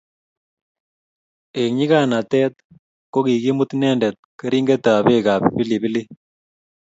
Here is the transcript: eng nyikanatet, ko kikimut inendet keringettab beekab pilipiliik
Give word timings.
eng 1.59 1.73
nyikanatet, 1.77 2.53
ko 3.11 3.19
kikimut 3.25 3.69
inendet 3.75 4.15
keringettab 4.39 5.01
beekab 5.07 5.41
pilipiliik 5.55 6.07